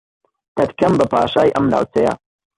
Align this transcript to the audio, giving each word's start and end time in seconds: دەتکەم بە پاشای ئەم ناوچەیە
دەتکەم 0.57 0.93
بە 0.99 1.05
پاشای 1.13 1.53
ئەم 1.55 1.65
ناوچەیە 1.73 2.13